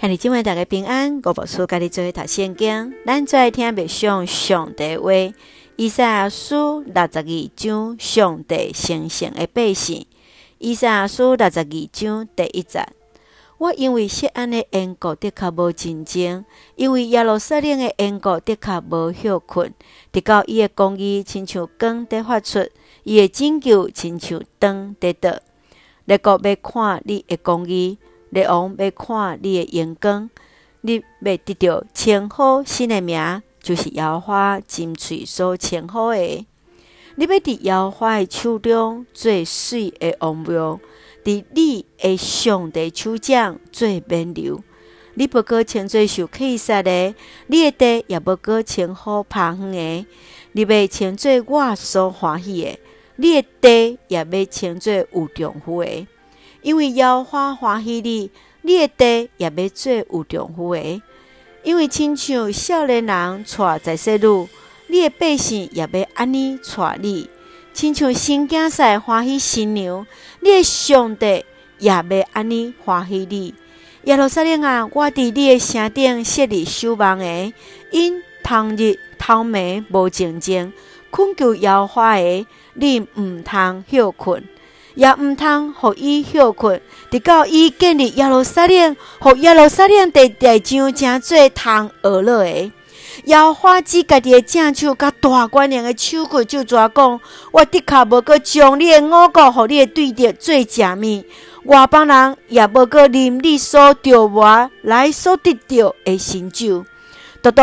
[0.00, 5.10] 向你今晚大家平安，我无事家己做一读圣经，咱最爱听别上上帝话。
[5.74, 10.06] 伊赛亚书六十二章，上帝圣圣的百姓。
[10.58, 12.86] 伊赛亚书六十二章第一节：
[13.58, 16.44] 我因为锡安的因果，的确无静静；
[16.76, 19.74] 因为耶路撒冷的因果，的确无休困。
[20.12, 22.64] 直到伊的公义亲像光在发出，
[23.02, 25.40] 伊的拯救亲像灯在倒。
[26.04, 27.98] 列国要看你的公义。
[28.30, 30.28] 列王要看你的眼光，
[30.82, 36.46] 你要得到称呼新的名，就是耶和华真喙所称呼的。
[37.16, 40.78] 你要伫摇花的手中做水的王庙，
[41.24, 44.62] 伫你的上帝手掌做冕旒。
[45.14, 47.12] 你不过称作受克杀的，
[47.48, 50.06] 你的地也不过称好趴远的。
[50.52, 52.78] 你要称作我所欢喜的，
[53.16, 56.06] 你的地也要称作有丈夫的。
[56.62, 58.30] 因为耶和华欢喜你，
[58.62, 61.02] 你的地也要做有丈夫的。
[61.62, 64.48] 因为亲像少年人娶在细路，
[64.86, 67.28] 你的百姓也要安尼娶你。
[67.74, 70.06] 亲像新囝婿欢喜新娘，
[70.40, 71.44] 你的上帝
[71.78, 73.54] 也要安尼欢喜你。
[74.04, 77.52] 耶路撒冷啊，我伫你的城顶设立守望的，
[77.92, 80.72] 因通日头暝无静静，
[81.10, 84.42] 困求耶和华的，你毋通休困。
[84.98, 92.72] 也毋通互伊休困，直到伊建立耶路撒冷，互耶路撒冷地地上真济通学乐的。
[93.26, 97.20] 耶和华指家己的正手，甲大官人的手骨，就怎讲？
[97.52, 101.24] 我的确无阁将你的五谷，互你的对敌做食物，
[101.70, 106.84] 外邦人也无阁啉你所著磨来所得到的成就，
[107.40, 107.62] 独独。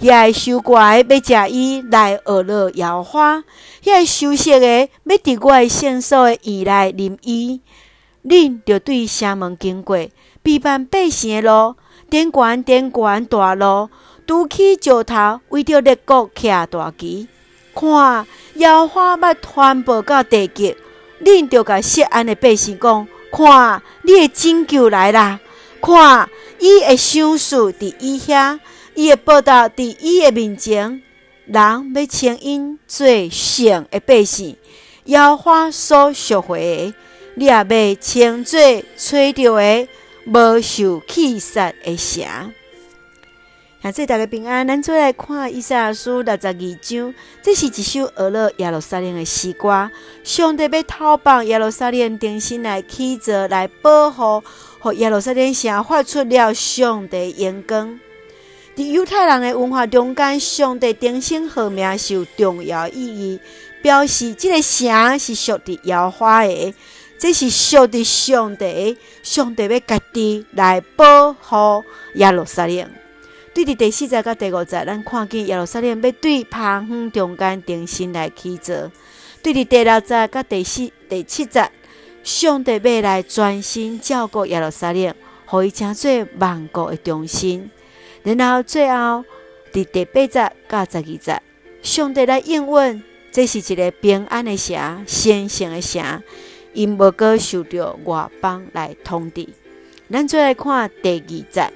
[0.00, 3.44] 遐个收割的要食伊来学乐耶和华，
[3.84, 7.60] 遐个收割的要伫我的圣所的院内啉伊。
[8.24, 9.96] 恁着对城门经过，
[10.42, 11.74] 批判百姓的路，
[12.08, 13.90] 典悬典悬大路，
[14.26, 17.28] 拄起石头，为着列国徛大旗。
[17.74, 20.76] 看耶和华要传播到地极，
[21.22, 25.40] 恁着甲锡安的百姓讲：看，你的拯救来啦！
[25.82, 26.28] 看，
[26.58, 28.58] 伊的赏赐伫伊遐。
[28.94, 31.02] 伊会报答伫伊的面前，
[31.46, 34.56] 人要称因做圣的百姓，
[35.04, 36.94] 耶和华所赎回的，
[37.36, 37.64] 你也要
[38.00, 38.60] 称做
[38.96, 39.88] 吹着的
[40.26, 42.52] 无受气杀的城。
[43.82, 46.52] 下这大家平安，咱做来看伊赛亚书六十二
[46.82, 49.90] 章，这是一首俄勒耶路撒冷的诗歌。
[50.22, 54.42] 上帝要透放耶路撒冷重新来起造，来保护，
[54.80, 57.98] 和耶路撒冷城发出了上帝荣光。
[58.80, 63.38] 在犹太人的文化中间，上帝顶新号名是有重要意义，
[63.82, 66.74] 表示这个城是属于耶和华的，
[67.18, 72.90] 这是属于上帝，上帝要家己来保护耶路撒冷。
[73.52, 78.90] 对伫第四节甲第五节，咱看见耶路撒冷要对旁远中间顶新来起造；
[79.42, 81.70] 对伫第六节甲第四、第七节，
[82.22, 85.14] 上帝要来专心照顾耶路撒冷，
[85.44, 87.70] 互伊成做万国的中心。
[88.22, 89.24] 然后最后，
[89.72, 91.42] 伫第八节到十二节，
[91.82, 96.22] 上帝来应允，这是一个平安的城，神圣的城，
[96.74, 99.48] 因无阁受到外邦来统治。
[100.10, 101.72] 咱再来看第二节，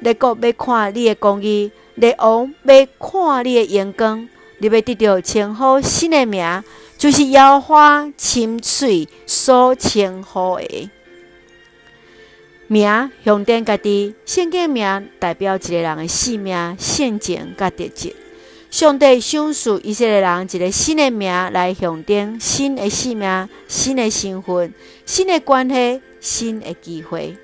[0.00, 4.28] 列国要看你的公义，列王要看你的眼光，
[4.58, 6.62] 你要得到称呼新的名，
[6.96, 10.90] 就是耶和华亲嘴所称呼的。
[12.66, 18.16] 名上天家己，圣经名代表一个人的性命、性情、甲特质。
[18.70, 24.72] 上帝赏赐以色列人一个新的名，来象征新的性命、新的身份、
[25.04, 27.36] 新的关系、新的机会。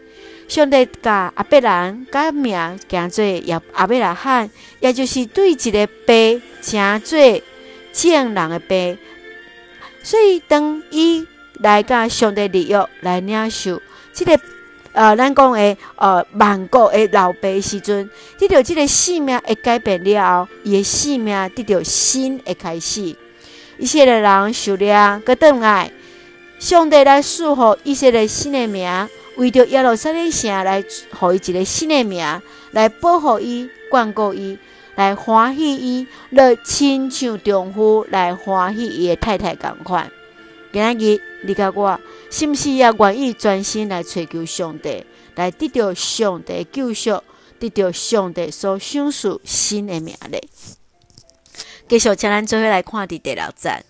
[0.49, 7.19] 上帝甲阿伯兰改名叫做亚亚伯拉罕，也就是对一个爸称做
[7.93, 8.75] 正人的爸。
[10.03, 11.27] 所以当伊
[11.61, 13.83] 来甲上帝立约来领受
[14.15, 14.41] 这个。
[14.93, 23.15] 呃，咱讲诶，呃，万国诶老爸时阵，得到这个性命会改变了后，伊诶性命得到新诶开始。
[23.79, 25.91] 以色列人受了个等爱，
[26.59, 32.43] 上帝来赐福以色列新诶名，为着耶路撒冷城来予伊一个新诶名，
[32.73, 34.59] 来保护伊、眷顾伊，
[34.97, 40.11] 来欢喜伊，来亲像丈夫来欢喜伊诶太太共款。
[40.73, 42.01] 今日你甲我。
[42.33, 47.21] 是毋是也愿意专心来追求上帝，来得到上帝救赎，
[47.59, 50.41] 得到上帝所赏赐新的名咧？
[51.89, 53.85] 继续，请咱做伙来看伫第六节。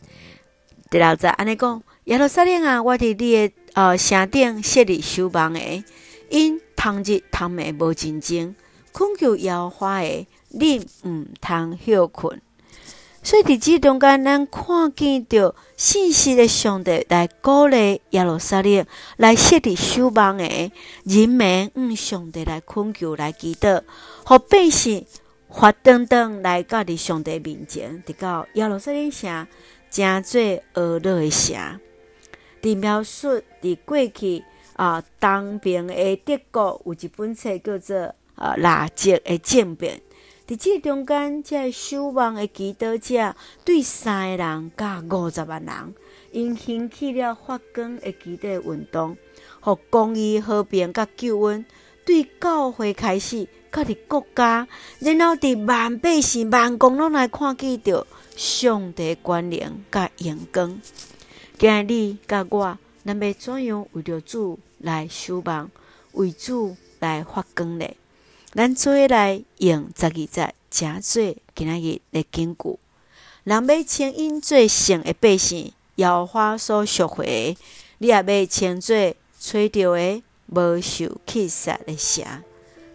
[0.90, 5.84] 第六节安尼讲：耶路撒冷啊，我伫你的呃城顶设立守望的，
[6.30, 8.56] 因通日通暝无真情，
[8.90, 12.40] 困求摇花的，恁毋通休困。
[13.22, 18.86] 所以伫即中间，咱看见着信息的上帝来鼓励耶路撒冷，
[19.18, 20.44] 来设立守望的
[21.04, 23.82] 人民，嗯，上帝来困求来祈祷，
[24.24, 25.04] 互百姓
[25.50, 29.46] 发灯灯来到伫上帝面前，直到耶路撒冷城
[29.90, 31.80] 诚济俄勒的城。
[32.62, 34.42] 伫描述伫过去
[34.76, 37.98] 啊，东边的德国有一本册叫做
[38.34, 39.96] 啊《纳吉的政变》。
[40.50, 45.94] 伫即中间，这守望的祈祷者对三个人甲五十万人，
[46.32, 49.16] 因兴起了发光的祈祷运动，
[49.60, 51.64] 互公义、和平、甲救恩，
[52.04, 54.66] 对教会开始，甲伫国家，
[54.98, 58.04] 然后伫万百姓、万国拢来看见着
[58.34, 60.80] 上帝关联甲阳光。
[61.56, 65.70] 今日你甲我，咱要怎样为着主来守望，
[66.14, 67.86] 为主来发光呢？
[68.52, 72.80] 咱做来用十二节诚济今仔日来经句，
[73.44, 77.56] 人要称因做圣的百姓，耶和华所赎回，
[77.98, 82.42] 你也要称做吹着的无受气杀的城。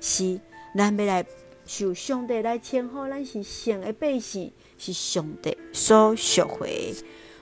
[0.01, 0.41] 是，
[0.77, 1.25] 咱要来
[1.65, 6.93] 受上帝来称呼，咱是圣的百姓，是上帝所赎回。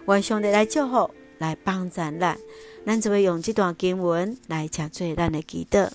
[0.07, 2.37] 愿上帝来祝福，来帮助咱。
[2.85, 5.89] 咱就会用这段经文来诚济咱的祈祷。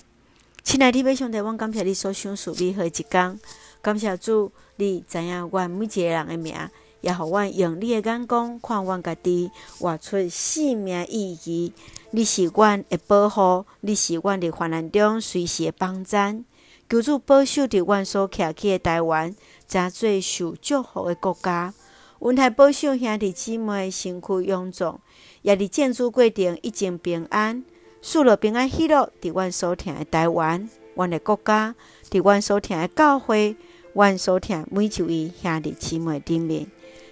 [0.69, 3.39] 亲爱的弟兄姊妹，感谢你所享受美好一天。
[3.81, 6.53] 感谢主，你知影阮每一个人的名，
[7.01, 9.49] 也互阮用你的眼光看阮家己，
[9.79, 11.73] 活出生命意义。
[12.11, 16.45] 你是阮的保护，你是阮的患难中随时的帮赞。
[16.87, 19.35] 求主保守着阮所徛起的台湾，
[19.67, 21.73] 诚济受祝福的国家。
[22.19, 24.99] 阮还保守兄弟姊妹身躯臃肿，
[25.41, 27.63] 也伫建筑过程一直平安。
[28.01, 31.75] 赐了平安喜乐，伫阮所听的台湾，阮的国家，
[32.09, 33.55] 伫阮所听的教会，
[33.93, 36.67] 阮所听每一位兄弟姊妹顶面，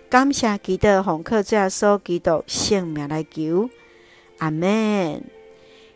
[0.09, 3.69] 感谢基督奉靠主耶稣基督圣命来求，
[4.37, 5.23] 阿门。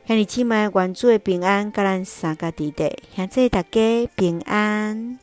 [0.06, 5.20] 兄弟姊妹，愿主的平安，甲咱三个弟弟，现在大家平安。